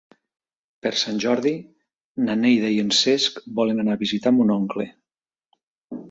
[0.85, 1.51] Per Sant Jordi
[2.29, 4.87] na Neida i en Cesc volen anar a visitar mon oncle.